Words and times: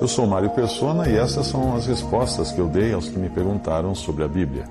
Eu 0.00 0.06
sou 0.06 0.26
Mário 0.26 0.50
Persona 0.50 1.08
e 1.08 1.16
essas 1.16 1.46
são 1.46 1.74
as 1.74 1.86
respostas 1.86 2.52
que 2.52 2.60
eu 2.60 2.68
dei 2.68 2.92
aos 2.92 3.08
que 3.08 3.18
me 3.18 3.28
perguntaram 3.28 3.94
sobre 3.94 4.22
a 4.22 4.28
Bíblia. 4.28 4.64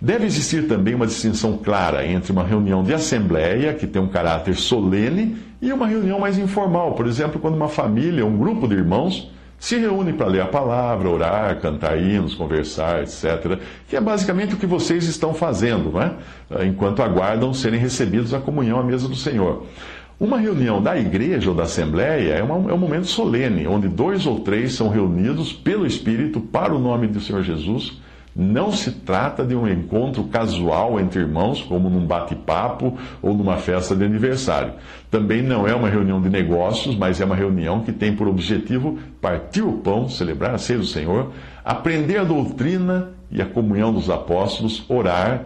Deve 0.00 0.24
existir 0.24 0.66
também 0.66 0.94
uma 0.94 1.06
distinção 1.06 1.58
clara 1.58 2.06
entre 2.06 2.32
uma 2.32 2.44
reunião 2.44 2.82
de 2.82 2.94
assembleia, 2.94 3.74
que 3.74 3.86
tem 3.86 4.00
um 4.00 4.08
caráter 4.08 4.54
solene, 4.54 5.36
e 5.60 5.70
uma 5.70 5.86
reunião 5.86 6.18
mais 6.18 6.38
informal. 6.38 6.94
Por 6.94 7.06
exemplo, 7.06 7.38
quando 7.38 7.56
uma 7.56 7.68
família, 7.68 8.24
um 8.24 8.38
grupo 8.38 8.66
de 8.66 8.76
irmãos, 8.76 9.30
se 9.58 9.76
reúne 9.76 10.12
para 10.12 10.28
ler 10.28 10.40
a 10.40 10.46
palavra, 10.46 11.10
orar, 11.10 11.60
cantar 11.60 12.00
hinos, 12.00 12.34
conversar, 12.34 13.02
etc. 13.02 13.58
Que 13.88 13.96
é 13.96 14.00
basicamente 14.00 14.54
o 14.54 14.56
que 14.56 14.66
vocês 14.66 15.04
estão 15.04 15.34
fazendo, 15.34 15.90
não 15.90 16.00
é? 16.00 16.14
enquanto 16.64 17.02
aguardam 17.02 17.52
serem 17.52 17.80
recebidos 17.80 18.32
à 18.32 18.38
comunhão 18.38 18.78
à 18.78 18.84
mesa 18.84 19.08
do 19.08 19.16
Senhor. 19.16 19.66
Uma 20.20 20.36
reunião 20.36 20.82
da 20.82 20.98
igreja 20.98 21.48
ou 21.48 21.54
da 21.54 21.62
assembleia 21.62 22.34
é, 22.34 22.42
uma, 22.42 22.72
é, 22.72 22.74
um 22.74 22.78
momento 22.78 23.06
solene, 23.06 23.68
onde 23.68 23.86
dois 23.86 24.26
ou 24.26 24.40
três 24.40 24.72
são 24.72 24.88
reunidos 24.88 25.52
pelo 25.52 25.86
Espírito 25.86 26.40
para 26.40 26.74
o 26.74 26.78
nome 26.78 27.06
do 27.06 27.20
Senhor 27.20 27.44
Jesus. 27.44 28.00
Não 28.34 28.72
se 28.72 28.90
trata 28.90 29.44
de 29.44 29.54
um 29.54 29.68
encontro 29.68 30.24
casual 30.24 30.98
entre 30.98 31.20
irmãos, 31.20 31.62
como 31.62 31.88
num 31.88 32.04
bate-papo 32.04 32.98
ou 33.22 33.32
numa 33.32 33.58
festa 33.58 33.94
de 33.94 34.04
aniversário. 34.04 34.72
Também 35.08 35.40
não 35.40 35.68
é 35.68 35.74
uma 35.74 35.88
reunião 35.88 36.20
de 36.20 36.28
negócios, 36.28 36.96
mas 36.96 37.20
é 37.20 37.24
uma 37.24 37.36
reunião 37.36 37.82
que 37.82 37.92
tem 37.92 38.12
por 38.12 38.26
objetivo 38.26 38.98
partir 39.20 39.62
o 39.62 39.74
pão, 39.74 40.08
celebrar 40.08 40.52
a 40.52 40.58
ceia 40.58 40.80
do 40.80 40.84
Senhor, 40.84 41.30
aprender 41.64 42.18
a 42.18 42.24
doutrina 42.24 43.10
e 43.30 43.40
a 43.40 43.46
comunhão 43.46 43.92
dos 43.92 44.10
apóstolos, 44.10 44.84
orar, 44.88 45.44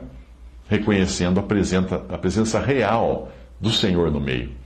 reconhecendo 0.67 1.39
a 1.41 1.42
presença, 1.42 2.03
a 2.09 2.17
presença 2.17 2.59
real 2.59 3.31
do 3.61 3.70
Senhor 3.70 4.11
no 4.11 4.20
meio. 4.20 4.62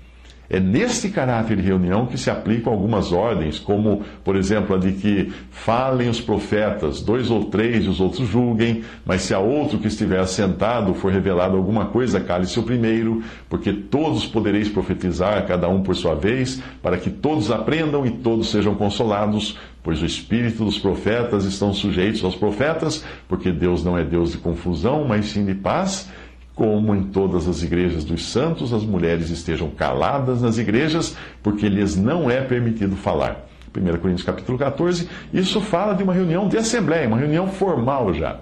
É 0.49 0.61
neste 0.61 1.09
caráter 1.09 1.57
de 1.57 1.63
reunião 1.63 2.07
que 2.07 2.17
se 2.17 2.31
aplicam 2.31 2.73
algumas 2.73 3.13
ordens, 3.13 3.59
como, 3.59 4.03
por 4.23 4.37
exemplo, 4.37 4.77
a 4.77 4.79
de 4.79 4.93
que 4.93 5.33
falem 5.51 6.09
os 6.09 6.21
profetas, 6.21 7.01
dois 7.01 7.31
ou 7.31 7.47
três 7.47 7.85
e 7.85 7.89
os 7.89 8.01
outros 8.01 8.29
julguem, 8.29 8.83
mas 9.05 9.23
se 9.23 9.35
a 9.35 9.39
outro 9.39 9.79
que 9.79 9.89
estiver 9.89 10.21
assentado 10.21 10.95
for 10.95 11.13
revelado 11.13 11.57
alguma 11.57 11.87
coisa, 11.87 12.21
cale-se 12.21 12.59
o 12.61 12.63
primeiro, 12.63 13.23
porque 13.49 13.73
todos 13.73 14.27
podereis 14.27 14.69
profetizar, 14.69 15.47
cada 15.47 15.69
um 15.69 15.83
por 15.83 15.97
sua 15.97 16.15
vez, 16.15 16.63
para 16.83 16.97
que 16.97 17.11
todos 17.11 17.51
aprendam 17.51 18.07
e 18.07 18.11
todos 18.11 18.51
sejam 18.51 18.75
consolados, 18.75 19.59
pois 19.83 20.01
o 20.01 20.07
espírito 20.07 20.65
dos 20.65 20.79
profetas 20.79 21.45
estão 21.45 21.73
sujeitos 21.73 22.23
aos 22.25 22.37
profetas, 22.37 23.05
porque 23.29 23.51
Deus 23.51 23.85
não 23.85 23.99
é 23.99 24.05
Deus 24.05 24.33
de 24.33 24.39
confusão, 24.39 25.05
mas 25.05 25.27
sim 25.27 25.45
de 25.45 25.55
paz 25.55 26.09
como 26.57 26.95
em 26.95 27.03
todas 27.03 27.47
as 27.47 27.63
igrejas 27.63 28.03
dos 28.03 28.33
santos, 28.33 28.73
as 28.73 28.83
mulheres 28.83 29.29
estejam 29.29 29.69
caladas 29.69 30.41
nas 30.41 30.57
igrejas, 30.57 31.15
porque 31.43 31.69
lhes 31.69 31.95
não 31.95 32.31
é 32.31 32.41
permitido 32.41 32.97
falar. 32.97 33.47
1 33.77 33.99
Coríntios 33.99 34.25
capítulo 34.25 34.57
14, 34.57 35.07
isso 35.35 35.61
fala 35.61 35.93
de 35.93 36.03
uma 36.03 36.15
reunião 36.15 36.49
de 36.49 36.57
assembleia, 36.57 37.07
uma 37.07 37.19
reunião 37.19 37.47
formal 37.47 38.15
já. 38.15 38.39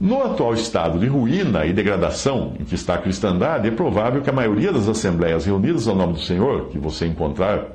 No 0.00 0.22
atual 0.22 0.54
estado 0.54 1.00
de 1.00 1.06
ruína 1.08 1.66
e 1.66 1.72
degradação 1.72 2.54
em 2.60 2.64
que 2.64 2.76
está 2.76 2.94
a 2.94 2.98
cristandade, 2.98 3.66
é 3.66 3.72
provável 3.72 4.22
que 4.22 4.30
a 4.30 4.32
maioria 4.32 4.72
das 4.72 4.88
assembleias 4.88 5.44
reunidas 5.44 5.88
ao 5.88 5.96
nome 5.96 6.12
do 6.12 6.20
Senhor, 6.20 6.68
que 6.68 6.78
você 6.78 7.06
encontrar 7.06 7.66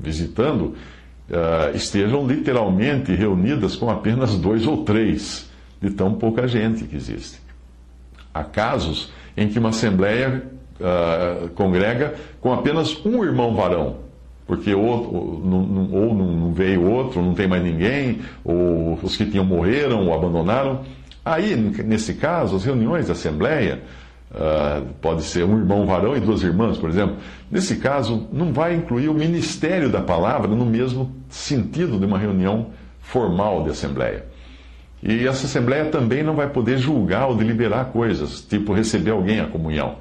visitando, 0.00 0.76
uh, 1.28 1.74
estejam 1.74 2.24
literalmente 2.26 3.12
reunidas 3.12 3.74
com 3.74 3.90
apenas 3.90 4.36
dois 4.36 4.68
ou 4.68 4.84
três, 4.84 5.50
de 5.82 5.90
tão 5.90 6.14
pouca 6.14 6.46
gente 6.46 6.84
que 6.84 6.94
existe. 6.94 7.43
Há 8.34 8.42
casos 8.42 9.12
em 9.36 9.48
que 9.48 9.58
uma 9.58 9.68
assembleia 9.68 10.42
uh, 10.80 11.48
congrega 11.50 12.14
com 12.40 12.52
apenas 12.52 13.00
um 13.06 13.24
irmão 13.24 13.54
varão, 13.54 13.98
porque 14.46 14.74
outro, 14.74 15.14
ou 15.14 16.14
não 16.14 16.52
veio 16.52 16.84
outro, 16.90 17.22
não 17.22 17.32
tem 17.32 17.46
mais 17.46 17.62
ninguém, 17.62 18.18
ou 18.44 18.98
os 19.00 19.16
que 19.16 19.24
tinham 19.24 19.44
morreram 19.44 20.06
ou 20.08 20.14
abandonaram. 20.14 20.80
Aí, 21.24 21.56
nesse 21.56 22.14
caso, 22.14 22.56
as 22.56 22.64
reuniões 22.64 23.06
da 23.06 23.12
assembleia, 23.12 23.82
uh, 24.32 24.84
pode 25.00 25.22
ser 25.22 25.44
um 25.44 25.56
irmão 25.58 25.86
varão 25.86 26.16
e 26.16 26.20
duas 26.20 26.42
irmãs, 26.42 26.76
por 26.76 26.90
exemplo. 26.90 27.16
Nesse 27.50 27.76
caso, 27.76 28.26
não 28.32 28.52
vai 28.52 28.74
incluir 28.74 29.08
o 29.08 29.14
ministério 29.14 29.90
da 29.90 30.02
palavra 30.02 30.48
no 30.48 30.66
mesmo 30.66 31.14
sentido 31.28 31.98
de 31.98 32.04
uma 32.04 32.18
reunião 32.18 32.66
formal 33.00 33.62
de 33.62 33.70
assembleia. 33.70 34.26
E 35.04 35.26
essa 35.28 35.44
Assembleia 35.44 35.84
também 35.84 36.22
não 36.22 36.34
vai 36.34 36.48
poder 36.48 36.78
julgar 36.78 37.28
ou 37.28 37.36
deliberar 37.36 37.92
coisas, 37.92 38.40
tipo 38.40 38.72
receber 38.72 39.10
alguém 39.10 39.38
à 39.38 39.46
comunhão. 39.46 39.96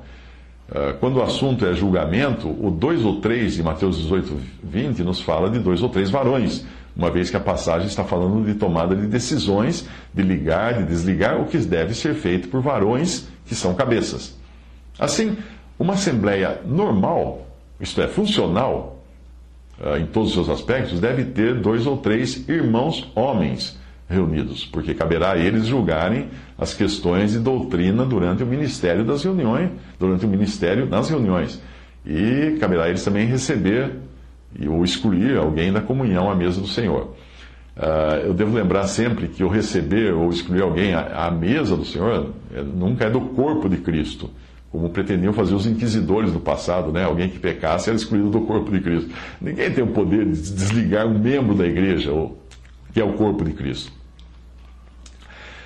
Ah, 0.72 0.96
quando 0.98 1.18
o 1.18 1.22
assunto 1.22 1.66
é 1.66 1.74
julgamento, 1.74 2.48
o 2.48 2.72
2 2.72 3.04
ou 3.04 3.20
3 3.20 3.56
de 3.56 3.64
Mateus 3.64 3.98
18, 3.98 4.40
20 4.64 5.04
nos 5.04 5.20
fala 5.20 5.50
de 5.50 5.60
dois 5.60 5.84
ou 5.84 5.90
três 5.90 6.10
varões, 6.10 6.66
uma 6.96 7.12
vez 7.12 7.30
que 7.30 7.36
a 7.36 7.40
passagem 7.40 7.88
está 7.88 8.06
falando 8.06 8.46
de 8.46 8.54
tomada 8.54 8.96
de 8.96 9.06
decisões, 9.06 9.86
de 10.14 10.22
ligar, 10.22 10.76
de 10.76 10.86
desligar, 10.86 11.42
o 11.42 11.48
que 11.48 11.58
deve 11.58 11.94
ser 11.94 12.14
feito 12.14 12.48
por 12.48 12.62
varões 12.62 13.28
que 13.46 13.56
são 13.56 13.74
cabeças. 13.74 14.38
Assim, 14.98 15.36
uma 15.78 15.96
assembleia 15.96 16.62
normal, 16.66 17.46
isto 17.78 18.02
é, 18.02 18.08
funcional, 18.08 19.04
ah, 19.82 20.00
em 20.00 20.06
todos 20.06 20.30
os 20.30 20.34
seus 20.36 20.50
aspectos, 20.50 21.02
deve 21.02 21.26
ter 21.26 21.56
dois 21.56 21.86
ou 21.86 21.98
três 21.98 22.48
irmãos 22.48 23.12
homens 23.14 23.83
reunidos, 24.14 24.66
porque 24.66 24.94
caberá 24.94 25.34
a 25.34 25.38
eles 25.38 25.66
julgarem 25.66 26.28
as 26.58 26.74
questões 26.74 27.32
de 27.32 27.40
doutrina 27.40 28.06
durante 28.06 28.44
o 28.44 28.46
ministério 28.46 29.04
das 29.04 29.24
reuniões, 29.24 29.72
durante 30.00 30.26
o 30.26 30.30
ministério 30.30 30.86
nas 30.86 31.10
reuniões. 31.10 31.62
E 32.06 32.58
caberá 32.60 32.86
a 32.86 32.90
eles 32.90 33.04
também 33.04 33.26
receber 33.26 33.92
ou 34.68 34.84
excluir 34.84 35.38
alguém 35.38 35.72
da 35.72 35.82
comunhão 35.82 36.30
à 36.30 36.36
mesa 36.36 36.62
do 36.62 36.68
Senhor. 36.68 37.16
Uh, 37.76 38.28
eu 38.28 38.34
devo 38.36 38.56
lembrar 38.56 38.88
sempre 38.88 39.28
que 39.28 39.44
o 39.44 39.48
receber 39.48 40.14
ou 40.14 40.30
excluir 40.30 40.62
alguém 40.62 40.94
à, 40.94 41.26
à 41.26 41.32
mesa 41.32 41.76
do 41.76 41.84
Senhor 41.84 42.30
é, 42.54 42.62
nunca 42.62 43.06
é 43.06 43.10
do 43.10 43.20
corpo 43.20 43.68
de 43.68 43.78
Cristo, 43.78 44.30
como 44.72 44.92
pretendiam 44.92 45.34
fazer 45.34 45.56
os 45.56 45.66
inquisidores 45.66 46.32
do 46.32 46.40
passado, 46.40 46.92
né? 46.92 47.04
Alguém 47.04 47.30
que 47.30 47.40
pecasse 47.40 47.90
era 47.90 47.98
excluído 47.98 48.30
do 48.30 48.42
corpo 48.42 48.72
de 48.72 48.80
Cristo. 48.80 49.10
Ninguém 49.42 49.72
tem 49.72 49.84
o 49.84 49.88
poder 49.88 50.26
de 50.26 50.40
desligar 50.40 51.08
um 51.08 51.18
membro 51.18 51.56
da 51.56 51.66
igreja, 51.66 52.12
ou, 52.12 52.38
que 52.94 53.02
é 53.02 53.04
o 53.04 53.14
corpo 53.14 53.44
de 53.44 53.54
Cristo. 53.54 53.92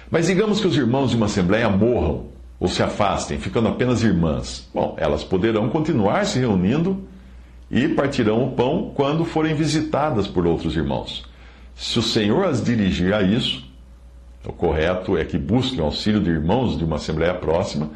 Mas 0.10 0.28
digamos 0.28 0.60
que 0.60 0.68
os 0.68 0.78
irmãos 0.78 1.12
de 1.12 1.18
uma 1.18 1.26
assembleia 1.26 1.70
morram 1.70 2.28
ou 2.60 2.68
se 2.68 2.82
afastem, 2.82 3.38
ficando 3.38 3.68
apenas 3.68 4.04
irmãs. 4.04 4.68
Bom, 4.74 4.96
elas 4.98 5.24
poderão 5.24 5.70
continuar 5.70 6.26
se 6.26 6.40
reunindo 6.40 7.04
e 7.70 7.88
partirão 7.90 8.44
o 8.44 8.52
pão 8.52 8.92
quando 8.96 9.26
forem 9.26 9.54
visitadas 9.54 10.28
por 10.28 10.48
outros 10.48 10.76
irmãos. 10.76 11.26
Se 11.76 12.00
o 12.00 12.02
Senhor 12.02 12.46
as 12.46 12.64
dirigir 12.64 13.14
a 13.14 13.22
isso, 13.22 13.68
o 14.46 14.54
correto 14.54 15.18
é 15.18 15.26
que 15.26 15.38
busquem 15.38 15.82
auxílio 15.82 16.22
de 16.22 16.30
irmãos 16.30 16.78
de 16.78 16.86
uma 16.86 16.96
assembleia 16.96 17.34
próxima, 17.34 17.88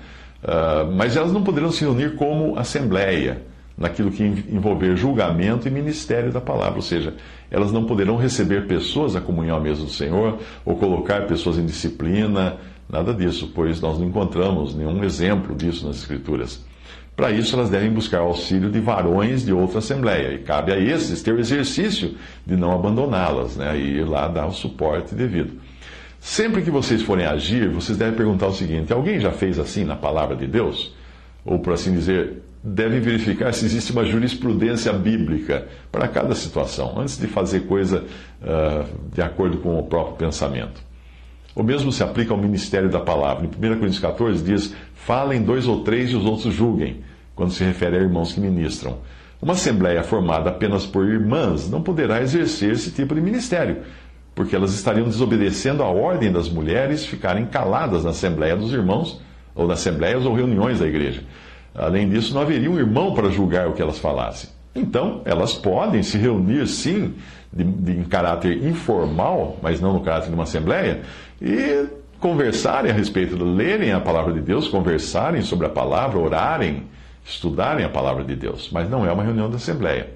uh, 0.43 0.91
mas 0.93 1.15
elas 1.15 1.31
não 1.31 1.43
poderão 1.43 1.71
se 1.71 1.83
reunir 1.83 2.15
como 2.15 2.59
assembleia 2.59 3.41
naquilo 3.77 4.11
que 4.11 4.23
envolver 4.23 4.95
julgamento 4.95 5.67
e 5.67 5.71
ministério 5.71 6.31
da 6.31 6.41
palavra, 6.41 6.75
ou 6.75 6.81
seja, 6.81 7.15
elas 7.49 7.71
não 7.71 7.85
poderão 7.85 8.15
receber 8.15 8.67
pessoas 8.67 9.15
à 9.15 9.21
comunhão 9.21 9.57
à 9.57 9.59
mesa 9.59 9.83
do 9.83 9.89
Senhor 9.89 10.39
ou 10.65 10.75
colocar 10.75 11.25
pessoas 11.27 11.57
em 11.57 11.65
disciplina, 11.65 12.57
nada 12.89 13.13
disso, 13.13 13.51
pois 13.55 13.81
nós 13.81 13.97
não 13.97 14.07
encontramos 14.07 14.75
nenhum 14.75 15.03
exemplo 15.03 15.55
disso 15.55 15.87
nas 15.87 15.97
Escrituras. 15.97 16.63
Para 17.15 17.31
isso, 17.31 17.55
elas 17.55 17.69
devem 17.69 17.91
buscar 17.91 18.19
auxílio 18.19 18.69
de 18.69 18.79
varões 18.79 19.45
de 19.45 19.53
outra 19.53 19.79
assembleia, 19.79 20.33
e 20.33 20.39
cabe 20.39 20.71
a 20.71 20.79
esses 20.79 21.21
ter 21.21 21.33
o 21.33 21.39
exercício 21.39 22.15
de 22.45 22.55
não 22.55 22.71
abandoná-las, 22.71 23.57
né, 23.57 23.77
e 23.77 23.97
ir 23.97 24.07
lá 24.07 24.27
dar 24.27 24.47
o 24.47 24.53
suporte 24.53 25.13
devido. 25.13 25.59
Sempre 26.19 26.61
que 26.61 26.71
vocês 26.71 27.01
forem 27.01 27.25
agir, 27.25 27.67
vocês 27.69 27.97
devem 27.97 28.15
perguntar 28.15 28.47
o 28.47 28.53
seguinte: 28.53 28.93
alguém 28.93 29.19
já 29.19 29.31
fez 29.31 29.59
assim 29.59 29.83
na 29.83 29.95
palavra 29.95 30.35
de 30.35 30.47
Deus? 30.47 30.95
Ou, 31.45 31.59
por 31.59 31.73
assim 31.73 31.93
dizer, 31.93 32.43
deve 32.63 32.99
verificar 32.99 33.53
se 33.53 33.65
existe 33.65 33.91
uma 33.91 34.05
jurisprudência 34.05 34.93
bíblica 34.93 35.67
para 35.91 36.07
cada 36.07 36.35
situação, 36.35 36.99
antes 36.99 37.17
de 37.17 37.27
fazer 37.27 37.61
coisa 37.61 38.03
uh, 38.41 38.85
de 39.13 39.21
acordo 39.21 39.57
com 39.57 39.79
o 39.79 39.83
próprio 39.83 40.15
pensamento. 40.15 40.81
O 41.55 41.63
mesmo 41.63 41.91
se 41.91 42.03
aplica 42.03 42.33
ao 42.33 42.37
ministério 42.37 42.89
da 42.89 42.99
palavra. 42.99 43.45
Em 43.45 43.47
1 43.47 43.51
Coríntios 43.77 43.99
14 43.99 44.43
diz: 44.43 44.73
falem 44.93 45.41
dois 45.41 45.67
ou 45.67 45.83
três 45.83 46.11
e 46.11 46.15
os 46.15 46.25
outros 46.25 46.53
julguem. 46.53 47.03
quando 47.35 47.51
se 47.51 47.63
refere 47.63 47.97
a 47.97 47.99
irmãos 47.99 48.33
que 48.33 48.39
ministram. 48.39 48.99
Uma 49.41 49.53
assembleia 49.53 50.03
formada 50.03 50.51
apenas 50.51 50.85
por 50.85 51.07
irmãs 51.07 51.67
não 51.67 51.81
poderá 51.81 52.21
exercer 52.21 52.73
esse 52.73 52.91
tipo 52.91 53.15
de 53.15 53.21
ministério, 53.21 53.77
porque 54.35 54.55
elas 54.55 54.73
estariam 54.73 55.07
desobedecendo 55.07 55.81
a 55.81 55.87
ordem 55.87 56.31
das 56.31 56.47
mulheres 56.47 57.05
ficarem 57.05 57.47
caladas 57.47 58.03
na 58.03 58.11
assembleia 58.11 58.55
dos 58.55 58.71
irmãos, 58.71 59.19
ou 59.55 59.67
nas 59.67 59.79
assembleias 59.79 60.25
ou 60.25 60.33
reuniões 60.33 60.79
da 60.79 60.87
igreja. 60.87 61.23
Além 61.73 62.09
disso, 62.09 62.33
não 62.33 62.41
haveria 62.41 62.69
um 62.69 62.77
irmão 62.77 63.13
para 63.13 63.29
julgar 63.29 63.67
o 63.67 63.73
que 63.73 63.81
elas 63.81 63.99
falassem. 63.99 64.49
Então, 64.73 65.21
elas 65.25 65.53
podem 65.53 66.01
se 66.03 66.17
reunir, 66.17 66.67
sim, 66.67 67.13
de, 67.51 67.63
de, 67.63 67.91
em 67.91 68.03
caráter 68.03 68.65
informal, 68.65 69.57
mas 69.61 69.81
não 69.81 69.93
no 69.93 70.01
caráter 70.01 70.29
de 70.29 70.33
uma 70.33 70.43
assembleia, 70.43 71.01
e 71.41 71.85
conversarem 72.19 72.91
a 72.91 72.93
respeito, 72.93 73.41
lerem 73.43 73.91
a 73.91 73.99
palavra 73.99 74.31
de 74.31 74.41
Deus, 74.41 74.67
conversarem 74.67 75.41
sobre 75.41 75.65
a 75.65 75.69
palavra, 75.69 76.19
orarem, 76.19 76.83
estudarem 77.25 77.83
a 77.83 77.89
palavra 77.89 78.23
de 78.23 78.35
Deus. 78.35 78.69
Mas 78.71 78.89
não 78.89 79.05
é 79.05 79.11
uma 79.11 79.23
reunião 79.23 79.49
da 79.49 79.57
assembleia. 79.57 80.09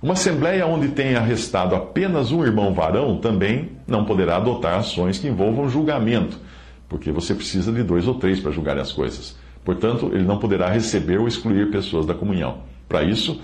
Uma 0.00 0.12
assembleia 0.12 0.64
onde 0.64 0.88
tenha 0.88 1.20
restado 1.20 1.74
apenas 1.74 2.30
um 2.30 2.44
irmão 2.44 2.72
varão 2.72 3.16
também 3.16 3.70
não 3.86 4.04
poderá 4.04 4.36
adotar 4.36 4.78
ações 4.78 5.18
que 5.18 5.26
envolvam 5.26 5.68
julgamento, 5.68 6.38
porque 6.88 7.12
você 7.12 7.34
precisa 7.34 7.70
de 7.70 7.82
dois 7.82 8.06
ou 8.08 8.14
três 8.14 8.40
para 8.40 8.50
julgar 8.50 8.78
as 8.78 8.92
coisas. 8.92 9.36
Portanto, 9.64 10.10
ele 10.12 10.24
não 10.24 10.38
poderá 10.38 10.70
receber 10.70 11.18
ou 11.18 11.28
excluir 11.28 11.70
pessoas 11.70 12.06
da 12.06 12.14
comunhão. 12.14 12.62
Para 12.88 13.02
isso, 13.02 13.40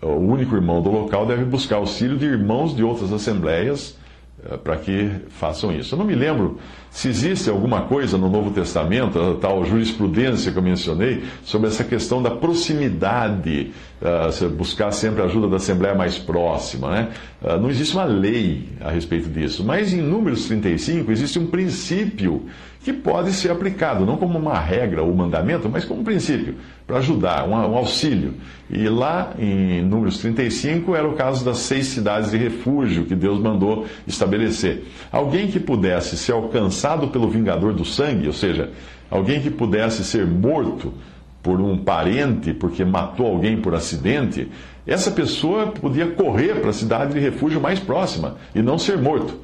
o 0.00 0.08
único 0.08 0.54
irmão 0.54 0.80
do 0.80 0.90
local 0.90 1.26
deve 1.26 1.44
buscar 1.44 1.76
auxílio 1.76 2.16
de 2.16 2.24
irmãos 2.24 2.74
de 2.74 2.82
outras 2.82 3.12
assembleias 3.12 3.96
eh, 4.44 4.56
para 4.56 4.76
que 4.78 5.10
façam 5.28 5.70
isso. 5.70 5.94
Eu 5.94 5.98
não 5.98 6.06
me 6.06 6.14
lembro 6.14 6.58
se 6.90 7.08
existe 7.08 7.48
alguma 7.48 7.82
coisa 7.82 8.18
no 8.18 8.28
Novo 8.28 8.50
Testamento, 8.50 9.18
a 9.18 9.34
tal 9.34 9.64
jurisprudência 9.64 10.50
que 10.50 10.58
eu 10.58 10.62
mencionei, 10.62 11.22
sobre 11.44 11.68
essa 11.68 11.84
questão 11.84 12.20
da 12.20 12.30
proximidade, 12.30 13.70
uh, 14.02 14.48
buscar 14.50 14.90
sempre 14.90 15.22
a 15.22 15.26
ajuda 15.26 15.48
da 15.48 15.56
Assembleia 15.56 15.94
mais 15.94 16.18
próxima. 16.18 16.90
Né? 16.90 17.08
Uh, 17.40 17.60
não 17.60 17.70
existe 17.70 17.94
uma 17.94 18.04
lei 18.04 18.68
a 18.80 18.90
respeito 18.90 19.28
disso, 19.28 19.64
mas 19.64 19.92
em 19.92 20.02
Números 20.02 20.46
35 20.46 21.12
existe 21.12 21.38
um 21.38 21.46
princípio 21.46 22.46
que 22.82 22.92
pode 22.94 23.32
ser 23.32 23.50
aplicado, 23.50 24.06
não 24.06 24.16
como 24.16 24.38
uma 24.38 24.58
regra 24.58 25.02
ou 25.02 25.14
mandamento, 25.14 25.68
mas 25.68 25.84
como 25.84 26.00
um 26.00 26.04
princípio, 26.04 26.54
para 26.86 26.96
ajudar, 26.98 27.46
um, 27.46 27.54
auxílio. 27.54 28.34
E 28.70 28.88
lá 28.88 29.34
em 29.38 29.82
Números 29.82 30.18
35 30.18 30.94
era 30.94 31.06
o 31.06 31.12
caso 31.12 31.44
das 31.44 31.58
seis 31.58 31.86
cidades 31.86 32.30
de 32.30 32.38
refúgio 32.38 33.04
que 33.04 33.14
Deus 33.14 33.38
mandou 33.38 33.86
estabelecer. 34.06 34.84
Alguém 35.12 35.48
que 35.48 35.60
pudesse 35.60 36.16
ser 36.16 36.32
alcançado 36.80 37.08
pelo 37.08 37.28
vingador 37.28 37.72
do 37.74 37.84
sangue, 37.84 38.26
ou 38.26 38.32
seja, 38.32 38.70
alguém 39.10 39.40
que 39.40 39.50
pudesse 39.50 40.02
ser 40.04 40.26
morto 40.26 40.92
por 41.42 41.60
um 41.60 41.76
parente 41.76 42.52
porque 42.52 42.84
matou 42.84 43.26
alguém 43.26 43.60
por 43.60 43.74
acidente, 43.74 44.48
essa 44.86 45.10
pessoa 45.10 45.68
podia 45.68 46.06
correr 46.06 46.60
para 46.60 46.70
a 46.70 46.74
cidade 46.74 47.14
de 47.14 47.20
refúgio 47.20 47.60
mais 47.60 47.78
próxima 47.78 48.36
e 48.54 48.62
não 48.62 48.78
ser 48.78 48.98
morto. 48.98 49.34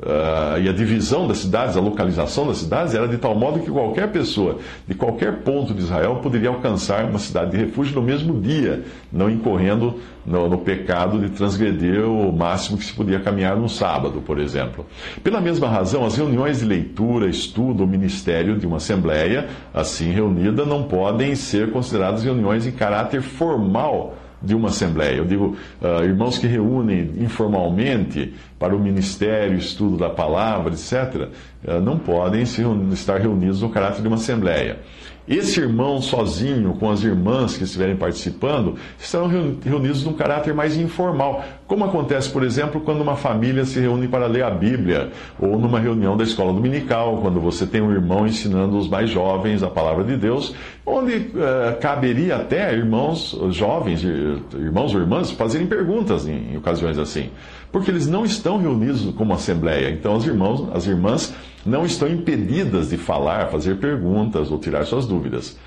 Uh, 0.00 0.58
e 0.58 0.66
a 0.66 0.72
divisão 0.72 1.28
das 1.28 1.38
cidades, 1.38 1.76
a 1.76 1.80
localização 1.80 2.46
das 2.46 2.56
cidades, 2.56 2.94
era 2.94 3.06
de 3.06 3.18
tal 3.18 3.34
modo 3.34 3.60
que 3.60 3.70
qualquer 3.70 4.10
pessoa 4.10 4.58
de 4.88 4.94
qualquer 4.94 5.42
ponto 5.42 5.74
de 5.74 5.80
Israel 5.80 6.20
poderia 6.22 6.48
alcançar 6.48 7.04
uma 7.04 7.18
cidade 7.18 7.50
de 7.50 7.58
refúgio 7.58 7.96
no 7.96 8.02
mesmo 8.02 8.40
dia, 8.40 8.82
não 9.12 9.28
incorrendo 9.28 9.96
no, 10.24 10.48
no 10.48 10.56
pecado 10.56 11.18
de 11.18 11.28
transgredir 11.28 12.02
o 12.02 12.32
máximo 12.32 12.78
que 12.78 12.84
se 12.84 12.94
podia 12.94 13.20
caminhar 13.20 13.56
no 13.56 13.68
sábado, 13.68 14.22
por 14.22 14.38
exemplo. 14.38 14.86
Pela 15.22 15.38
mesma 15.38 15.68
razão, 15.68 16.06
as 16.06 16.16
reuniões 16.16 16.60
de 16.60 16.64
leitura, 16.64 17.28
estudo 17.28 17.82
ou 17.82 17.86
ministério 17.86 18.58
de 18.58 18.66
uma 18.66 18.78
assembleia, 18.78 19.48
assim 19.74 20.10
reunida, 20.12 20.64
não 20.64 20.84
podem 20.84 21.34
ser 21.34 21.72
consideradas 21.72 22.24
reuniões 22.24 22.66
em 22.66 22.72
caráter 22.72 23.20
formal 23.20 24.14
de 24.42 24.54
uma 24.54 24.68
assembleia. 24.68 25.16
Eu 25.16 25.24
digo, 25.24 25.56
uh, 25.82 26.02
irmãos 26.02 26.38
que 26.38 26.46
reúnem 26.46 27.12
informalmente 27.18 28.32
para 28.60 28.76
o 28.76 28.78
ministério, 28.78 29.56
estudo 29.56 29.96
da 29.96 30.10
palavra, 30.10 30.74
etc., 30.74 31.30
ah, 31.66 31.80
não 31.80 31.98
podem 31.98 32.42
estar 32.42 33.18
reunidos 33.18 33.62
no 33.62 33.70
caráter 33.70 34.02
de 34.02 34.06
uma 34.06 34.16
assembleia. 34.16 34.78
Esse 35.26 35.60
irmão 35.60 36.02
sozinho, 36.02 36.74
com 36.74 36.90
as 36.90 37.04
irmãs 37.04 37.56
que 37.56 37.62
estiverem 37.62 37.94
participando, 37.94 38.74
estarão 38.98 39.28
reunidos 39.62 40.04
num 40.04 40.12
caráter 40.12 40.52
mais 40.52 40.76
informal, 40.76 41.44
como 41.68 41.84
acontece, 41.84 42.28
por 42.30 42.42
exemplo, 42.42 42.80
quando 42.80 43.00
uma 43.00 43.14
família 43.14 43.64
se 43.64 43.78
reúne 43.78 44.08
para 44.08 44.26
ler 44.26 44.42
a 44.42 44.50
Bíblia, 44.50 45.10
ou 45.38 45.56
numa 45.56 45.78
reunião 45.78 46.16
da 46.16 46.24
escola 46.24 46.52
dominical, 46.52 47.18
quando 47.22 47.38
você 47.38 47.64
tem 47.64 47.80
um 47.80 47.92
irmão 47.92 48.26
ensinando 48.26 48.76
os 48.76 48.88
mais 48.88 49.08
jovens 49.08 49.62
a 49.62 49.70
palavra 49.70 50.02
de 50.02 50.16
Deus, 50.16 50.52
onde 50.84 51.14
uh, 51.14 51.78
caberia 51.80 52.36
até 52.36 52.74
irmãos 52.74 53.38
jovens, 53.50 54.02
irmãos 54.02 54.92
ou 54.92 55.00
irmãs, 55.00 55.30
fazerem 55.30 55.68
perguntas 55.68 56.26
em, 56.26 56.54
em 56.54 56.56
ocasiões 56.56 56.98
assim 56.98 57.30
porque 57.72 57.90
eles 57.90 58.06
não 58.06 58.24
estão 58.24 58.49
reunidos 58.58 59.02
como 59.14 59.32
assembleia. 59.32 59.90
Então, 59.90 60.14
os 60.14 60.26
irmãos, 60.26 60.68
as 60.74 60.86
irmãs 60.86 61.34
não 61.64 61.84
estão 61.84 62.08
impedidas 62.08 62.90
de 62.90 62.96
falar, 62.96 63.48
fazer 63.48 63.78
perguntas 63.78 64.50
ou 64.50 64.58
tirar 64.58 64.84
suas 64.84 65.06
dúvidas. 65.06 65.58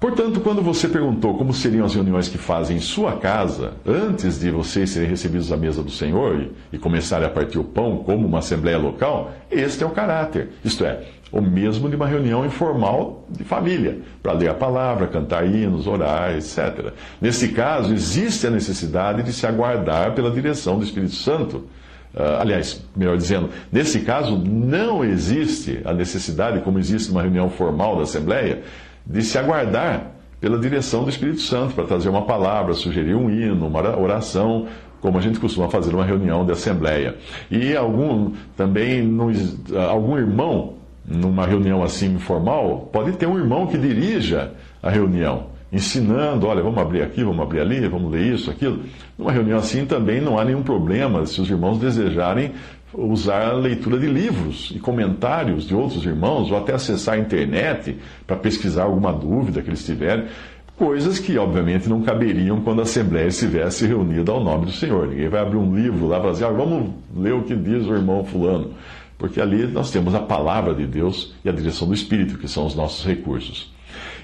Portanto, 0.00 0.38
quando 0.40 0.62
você 0.62 0.86
perguntou 0.88 1.36
como 1.36 1.52
seriam 1.52 1.84
as 1.84 1.92
reuniões 1.92 2.28
que 2.28 2.38
fazem 2.38 2.76
em 2.76 2.80
sua 2.80 3.16
casa, 3.16 3.72
antes 3.84 4.38
de 4.38 4.48
vocês 4.48 4.90
serem 4.90 5.08
recebidos 5.08 5.50
à 5.50 5.56
mesa 5.56 5.82
do 5.82 5.90
Senhor 5.90 6.50
e 6.72 6.78
começarem 6.78 7.26
a 7.26 7.30
partir 7.30 7.58
o 7.58 7.64
pão 7.64 7.96
como 8.04 8.24
uma 8.24 8.38
assembleia 8.38 8.78
local, 8.78 9.32
este 9.50 9.82
é 9.82 9.86
o 9.86 9.90
caráter. 9.90 10.50
Isto 10.64 10.84
é, 10.84 11.02
o 11.32 11.40
mesmo 11.40 11.88
de 11.88 11.96
uma 11.96 12.06
reunião 12.06 12.46
informal 12.46 13.24
de 13.28 13.42
família, 13.42 13.98
para 14.22 14.34
ler 14.34 14.50
a 14.50 14.54
palavra, 14.54 15.08
cantar 15.08 15.44
hinos, 15.44 15.88
orar, 15.88 16.36
etc. 16.36 16.92
Nesse 17.20 17.48
caso, 17.48 17.92
existe 17.92 18.46
a 18.46 18.50
necessidade 18.50 19.24
de 19.24 19.32
se 19.32 19.48
aguardar 19.48 20.14
pela 20.14 20.30
direção 20.30 20.78
do 20.78 20.84
Espírito 20.84 21.14
Santo. 21.14 21.64
Uh, 22.18 22.40
aliás, 22.40 22.84
melhor 22.96 23.16
dizendo, 23.16 23.48
nesse 23.70 24.00
caso, 24.00 24.36
não 24.36 25.04
existe 25.04 25.80
a 25.84 25.94
necessidade, 25.94 26.60
como 26.62 26.76
existe 26.76 27.10
numa 27.10 27.22
reunião 27.22 27.48
formal 27.48 27.94
da 27.94 28.02
Assembleia, 28.02 28.62
de 29.06 29.22
se 29.22 29.38
aguardar 29.38 30.10
pela 30.40 30.58
direção 30.58 31.04
do 31.04 31.10
Espírito 31.10 31.40
Santo 31.40 31.74
para 31.74 31.84
trazer 31.84 32.08
uma 32.08 32.22
palavra, 32.22 32.74
sugerir 32.74 33.14
um 33.14 33.30
hino, 33.30 33.68
uma 33.68 33.96
oração, 33.96 34.66
como 35.00 35.16
a 35.16 35.20
gente 35.20 35.38
costuma 35.38 35.68
fazer 35.68 35.92
numa 35.92 36.04
reunião 36.04 36.44
de 36.44 36.50
assembleia. 36.50 37.16
E 37.48 37.76
algum 37.76 38.32
também 38.56 39.08
algum 39.88 40.18
irmão 40.18 40.74
numa 41.06 41.46
reunião 41.46 41.82
assim 41.82 42.14
informal, 42.14 42.90
pode 42.92 43.12
ter 43.12 43.26
um 43.26 43.38
irmão 43.38 43.66
que 43.66 43.78
dirija 43.78 44.52
a 44.82 44.90
reunião, 44.90 45.46
ensinando, 45.72 46.46
olha, 46.46 46.62
vamos 46.62 46.78
abrir 46.78 47.02
aqui, 47.02 47.22
vamos 47.22 47.40
abrir 47.40 47.60
ali, 47.60 47.86
vamos 47.88 48.10
ler 48.10 48.34
isso, 48.34 48.50
aquilo. 48.50 48.80
Numa 49.18 49.32
reunião 49.32 49.58
assim 49.58 49.84
também 49.84 50.20
não 50.20 50.38
há 50.38 50.44
nenhum 50.44 50.62
problema 50.62 51.24
se 51.26 51.40
os 51.40 51.50
irmãos 51.50 51.78
desejarem 51.78 52.52
usar 52.94 53.48
a 53.48 53.52
leitura 53.52 53.98
de 53.98 54.06
livros 54.06 54.72
e 54.74 54.78
comentários 54.78 55.66
de 55.66 55.74
outros 55.74 56.04
irmãos, 56.04 56.50
ou 56.50 56.56
até 56.56 56.72
acessar 56.72 57.14
a 57.14 57.18
internet 57.18 57.98
para 58.26 58.36
pesquisar 58.36 58.84
alguma 58.84 59.12
dúvida 59.12 59.60
que 59.60 59.68
eles 59.68 59.84
tiverem. 59.84 60.24
Coisas 60.76 61.18
que, 61.18 61.36
obviamente, 61.36 61.88
não 61.88 62.02
caberiam 62.02 62.60
quando 62.60 62.78
a 62.78 62.82
Assembleia 62.84 63.26
estivesse 63.26 63.84
reunida 63.84 64.30
ao 64.30 64.42
nome 64.42 64.66
do 64.66 64.72
Senhor. 64.72 65.08
Ninguém 65.08 65.28
vai 65.28 65.40
abrir 65.40 65.56
um 65.56 65.74
livro 65.74 66.06
lá 66.06 66.18
e 66.18 66.20
falar 66.20 66.32
assim, 66.32 66.44
ah, 66.44 66.50
vamos 66.50 66.90
ler 67.16 67.34
o 67.34 67.42
que 67.42 67.56
diz 67.56 67.84
o 67.84 67.94
irmão 67.94 68.24
Fulano. 68.24 68.70
Porque 69.18 69.40
ali 69.40 69.66
nós 69.66 69.90
temos 69.90 70.14
a 70.14 70.20
palavra 70.20 70.72
de 70.72 70.86
Deus 70.86 71.34
e 71.44 71.48
a 71.48 71.52
direção 71.52 71.88
do 71.88 71.94
Espírito, 71.94 72.38
que 72.38 72.46
são 72.46 72.64
os 72.64 72.76
nossos 72.76 73.04
recursos. 73.04 73.72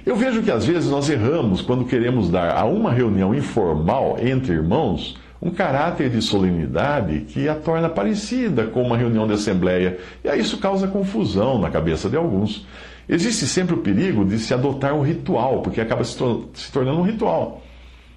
Eu 0.06 0.16
vejo 0.16 0.42
que 0.42 0.50
às 0.50 0.66
vezes 0.66 0.90
nós 0.90 1.08
erramos 1.08 1.62
quando 1.62 1.86
queremos 1.86 2.30
dar 2.30 2.54
a 2.56 2.64
uma 2.64 2.92
reunião 2.92 3.34
informal 3.34 4.16
entre 4.20 4.52
irmãos 4.52 5.16
um 5.40 5.50
caráter 5.50 6.08
de 6.08 6.22
solenidade 6.22 7.20
que 7.28 7.48
a 7.48 7.54
torna 7.54 7.88
parecida 7.88 8.64
com 8.64 8.82
uma 8.82 8.96
reunião 8.96 9.26
de 9.26 9.34
assembleia, 9.34 9.98
e 10.24 10.28
aí 10.28 10.40
isso 10.40 10.56
causa 10.56 10.88
confusão 10.88 11.58
na 11.58 11.70
cabeça 11.70 12.08
de 12.08 12.16
alguns. 12.16 12.66
Existe 13.06 13.46
sempre 13.46 13.74
o 13.74 13.78
perigo 13.78 14.24
de 14.24 14.38
se 14.38 14.54
adotar 14.54 14.94
um 14.94 15.02
ritual, 15.02 15.60
porque 15.60 15.82
acaba 15.82 16.02
se, 16.02 16.16
se 16.54 16.72
tornando 16.72 17.00
um 17.00 17.04
ritual. 17.04 17.62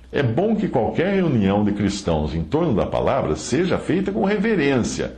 É 0.10 0.24
bom 0.24 0.56
que 0.56 0.70
qualquer 0.70 1.16
reunião 1.16 1.66
de 1.66 1.74
cristãos 1.74 2.34
em 2.34 2.44
torno 2.44 2.74
da 2.74 2.86
palavra 2.86 3.36
seja 3.36 3.78
feita 3.78 4.10
com 4.10 4.24
reverência, 4.24 5.16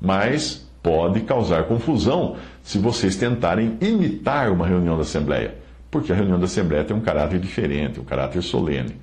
mas 0.00 0.68
pode 0.82 1.20
causar 1.20 1.62
confusão 1.64 2.34
se 2.60 2.76
vocês 2.76 3.14
tentarem 3.14 3.76
imitar 3.80 4.50
uma 4.50 4.66
reunião 4.66 4.96
da 4.96 5.02
Assembleia, 5.02 5.61
porque 5.92 6.10
a 6.10 6.14
reunião 6.16 6.38
da 6.38 6.46
Assembleia 6.46 6.82
tem 6.82 6.96
um 6.96 7.00
caráter 7.00 7.38
diferente, 7.38 8.00
um 8.00 8.04
caráter 8.04 8.42
solene. 8.42 8.96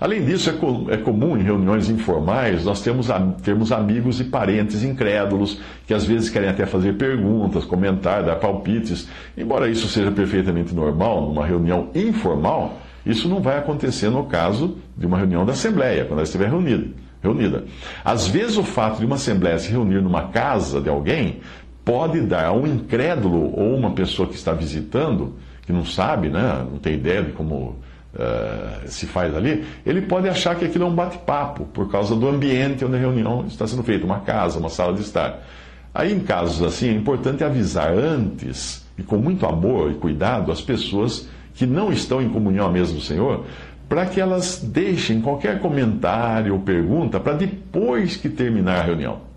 Além 0.00 0.24
disso, 0.24 0.48
é, 0.48 0.52
co 0.52 0.86
é, 0.88 0.96
comum 0.96 1.36
em 1.36 1.42
reuniões 1.42 1.90
informais 1.90 2.64
nós 2.64 2.80
temos, 2.80 3.08
termos 3.42 3.72
amigos 3.72 4.20
e 4.20 4.24
parentes 4.24 4.84
incrédulos 4.84 5.60
que 5.84 5.92
às 5.92 6.04
vezes 6.04 6.30
querem 6.30 6.48
até 6.48 6.64
fazer 6.64 6.94
perguntas, 6.96 7.64
comentar, 7.64 8.22
dar 8.22 8.36
palpites. 8.36 9.08
Embora 9.36 9.68
isso 9.68 9.88
seja 9.88 10.12
perfeitamente 10.12 10.72
normal 10.72 11.22
numa 11.22 11.44
reunião 11.44 11.90
informal, 11.92 12.78
isso 13.04 13.28
não 13.28 13.42
vai 13.42 13.58
acontecer 13.58 14.08
no 14.08 14.24
caso 14.26 14.76
de 14.96 15.06
uma 15.06 15.18
reunião 15.18 15.44
da 15.44 15.52
Assembleia, 15.52 16.04
quando 16.04 16.20
ela 16.20 16.22
estiver 16.22 16.48
reunida. 16.48 16.86
reunida. 17.20 17.64
Às 18.04 18.28
vezes, 18.28 18.56
o 18.56 18.62
fato 18.62 19.00
de 19.00 19.06
uma 19.06 19.16
Assembleia 19.16 19.58
se 19.58 19.72
reunir 19.72 20.00
numa 20.00 20.28
casa 20.28 20.80
de 20.80 20.88
alguém 20.88 21.40
pode 21.84 22.20
dar 22.20 22.44
a 22.44 22.52
um 22.52 22.68
incrédulo 22.68 23.52
ou 23.58 23.74
uma 23.74 23.90
pessoa 23.90 24.28
que 24.28 24.36
está 24.36 24.52
visitando, 24.52 25.34
que 25.68 25.72
não 25.74 25.84
sabe, 25.84 26.30
né, 26.30 26.64
não 26.70 26.78
tem 26.78 26.94
ideia 26.94 27.22
de 27.22 27.32
como 27.32 27.76
uh, 28.14 28.86
se 28.88 29.04
faz 29.04 29.36
ali, 29.36 29.66
ele 29.84 30.00
pode 30.00 30.26
achar 30.26 30.56
que 30.56 30.64
aquilo 30.64 30.84
é 30.84 30.86
um 30.86 30.94
bate-papo, 30.94 31.66
por 31.66 31.90
causa 31.90 32.16
do 32.16 32.26
ambiente 32.26 32.86
onde 32.86 32.96
a 32.96 32.98
reunião 32.98 33.44
está 33.46 33.66
sendo 33.66 33.82
feita, 33.82 34.06
uma 34.06 34.20
casa, 34.20 34.58
uma 34.58 34.70
sala 34.70 34.94
de 34.94 35.02
estar. 35.02 35.46
Aí, 35.92 36.10
em 36.10 36.20
casos 36.20 36.62
assim, 36.62 36.88
é 36.88 36.92
importante 36.92 37.44
avisar 37.44 37.92
antes, 37.92 38.82
e 38.96 39.02
com 39.02 39.18
muito 39.18 39.44
amor 39.44 39.90
e 39.90 39.94
cuidado, 39.96 40.50
as 40.50 40.62
pessoas 40.62 41.28
que 41.52 41.66
não 41.66 41.92
estão 41.92 42.22
em 42.22 42.30
comunhão 42.30 42.66
à 42.66 42.70
mesa 42.70 42.94
do 42.94 43.02
Senhor, 43.02 43.44
para 43.90 44.06
que 44.06 44.18
elas 44.18 44.62
deixem 44.64 45.20
qualquer 45.20 45.60
comentário 45.60 46.54
ou 46.54 46.60
pergunta 46.60 47.20
para 47.20 47.34
depois 47.34 48.16
que 48.16 48.30
terminar 48.30 48.78
a 48.78 48.84
reunião. 48.84 49.28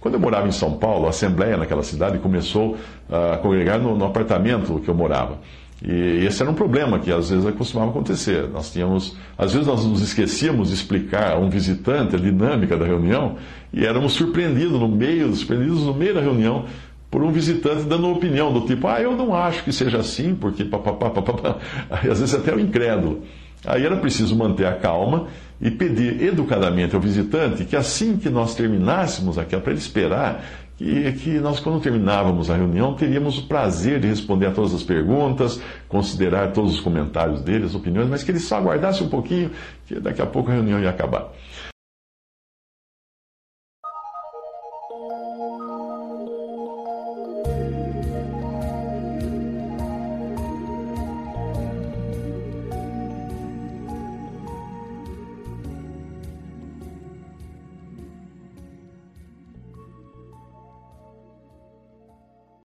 Quando 0.00 0.14
eu 0.14 0.20
morava 0.20 0.46
em 0.46 0.52
São 0.52 0.72
Paulo, 0.74 1.06
a 1.06 1.10
Assembleia 1.10 1.56
naquela 1.56 1.82
cidade 1.82 2.18
começou 2.18 2.76
a 3.08 3.38
congregar 3.38 3.78
no, 3.78 3.96
no 3.96 4.04
apartamento 4.04 4.78
que 4.80 4.88
eu 4.90 4.94
morava. 4.94 5.38
E 5.84 6.24
esse 6.24 6.40
era 6.40 6.50
um 6.50 6.54
problema 6.54 7.00
que 7.00 7.10
às 7.10 7.30
vezes 7.30 7.54
costumava 7.56 7.90
acontecer. 7.90 8.48
Nós 8.48 8.72
tínhamos, 8.72 9.16
às 9.36 9.52
vezes 9.52 9.66
nós 9.66 9.84
nos 9.84 10.00
esquecíamos 10.00 10.68
de 10.68 10.74
explicar 10.74 11.32
a 11.32 11.38
um 11.38 11.50
visitante 11.50 12.14
a 12.14 12.18
dinâmica 12.18 12.76
da 12.76 12.86
reunião 12.86 13.36
e 13.72 13.84
éramos 13.84 14.12
surpreendidos 14.12 14.78
no 14.78 14.88
meio, 14.88 15.34
surpreendidos 15.34 15.82
no 15.82 15.92
meio 15.92 16.14
da 16.14 16.20
reunião 16.20 16.66
por 17.10 17.22
um 17.22 17.32
visitante 17.32 17.82
dando 17.82 18.06
uma 18.06 18.16
opinião 18.16 18.52
do 18.52 18.62
tipo, 18.62 18.86
ah, 18.86 19.00
eu 19.00 19.16
não 19.16 19.34
acho 19.34 19.64
que 19.64 19.72
seja 19.72 19.98
assim, 19.98 20.34
porque 20.34 20.64
papapá, 20.64 21.10
papapá. 21.10 21.58
Aí, 21.90 22.08
às 22.08 22.20
vezes 22.20 22.34
até 22.34 22.54
o 22.54 22.60
incrédulo. 22.60 23.24
Aí 23.66 23.84
era 23.84 23.96
preciso 23.96 24.36
manter 24.36 24.66
a 24.66 24.72
calma 24.72 25.26
e 25.60 25.70
pedir 25.70 26.22
educadamente 26.22 26.94
ao 26.94 27.00
visitante 27.00 27.64
que 27.64 27.76
assim 27.76 28.16
que 28.16 28.28
nós 28.28 28.54
terminássemos 28.54 29.36
aquela, 29.38 29.62
para 29.62 29.72
ele 29.72 29.80
esperar 29.80 30.44
que, 30.82 31.12
que 31.12 31.30
nós, 31.38 31.60
quando 31.60 31.80
terminávamos 31.80 32.50
a 32.50 32.56
reunião, 32.56 32.94
teríamos 32.94 33.38
o 33.38 33.46
prazer 33.46 34.00
de 34.00 34.08
responder 34.08 34.46
a 34.46 34.50
todas 34.50 34.74
as 34.74 34.82
perguntas, 34.82 35.60
considerar 35.88 36.52
todos 36.52 36.74
os 36.74 36.80
comentários 36.80 37.40
dele, 37.40 37.64
as 37.64 37.74
opiniões, 37.74 38.08
mas 38.08 38.24
que 38.24 38.32
ele 38.32 38.40
só 38.40 38.56
aguardasse 38.56 39.02
um 39.02 39.08
pouquinho, 39.08 39.50
que 39.86 40.00
daqui 40.00 40.20
a 40.20 40.26
pouco 40.26 40.50
a 40.50 40.54
reunião 40.54 40.80
ia 40.80 40.90
acabar. 40.90 41.30